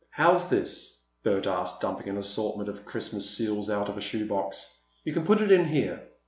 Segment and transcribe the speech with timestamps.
[0.09, 4.67] "How's this?" Bert asked, dumping an assortment of Christmas seals out of a shoe box.
[5.03, 6.01] "You can put it in here."